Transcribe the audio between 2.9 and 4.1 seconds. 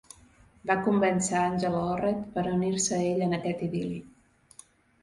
a ell en aquest idil·li.